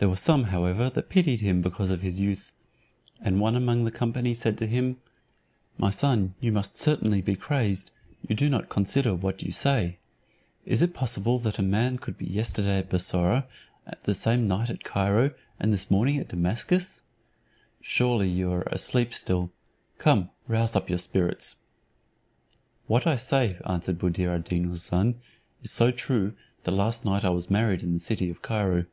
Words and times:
There 0.00 0.08
were 0.08 0.14
some, 0.14 0.44
however, 0.44 0.88
that 0.90 1.08
pitied 1.08 1.40
him 1.40 1.60
because 1.60 1.90
of 1.90 2.02
his 2.02 2.20
youth; 2.20 2.54
and 3.20 3.40
one 3.40 3.56
among 3.56 3.84
the 3.84 3.90
company 3.90 4.32
said 4.32 4.56
to 4.58 4.66
him, 4.68 4.98
"My 5.76 5.90
son, 5.90 6.36
you 6.40 6.52
must 6.52 6.78
certainly 6.78 7.20
be 7.20 7.34
crazed, 7.34 7.90
you 8.28 8.36
do 8.36 8.48
not 8.48 8.68
consider 8.68 9.12
what 9.12 9.42
you 9.42 9.50
say. 9.50 9.98
Is 10.64 10.82
it 10.82 10.94
possible 10.94 11.40
that 11.40 11.58
a 11.58 11.62
man 11.62 11.98
could 11.98 12.14
yesterday 12.20 12.74
be 12.80 12.86
at 12.86 12.90
Bussorah, 12.90 13.48
the 14.04 14.14
same 14.14 14.46
night 14.46 14.70
at 14.70 14.84
Cairo, 14.84 15.32
and 15.58 15.72
this 15.72 15.90
morning 15.90 16.18
at 16.18 16.28
Damascus? 16.28 17.02
Surely 17.80 18.28
you 18.30 18.52
are 18.52 18.62
asleep 18.70 19.12
still, 19.12 19.50
come 19.98 20.30
rouse 20.46 20.76
up 20.76 20.88
your 20.88 20.98
spirits." 20.98 21.56
"What 22.86 23.04
I 23.04 23.16
say," 23.16 23.56
answered 23.66 23.98
Buddir 23.98 24.30
ad 24.32 24.44
Deen 24.44 24.66
Houssun, 24.68 25.16
"is 25.64 25.72
so 25.72 25.90
true 25.90 26.34
that 26.62 26.70
last 26.70 27.04
night 27.04 27.24
I 27.24 27.30
was 27.30 27.50
married 27.50 27.82
in 27.82 27.94
the 27.94 27.98
city 27.98 28.30
of 28.30 28.42
Cairo." 28.42 28.84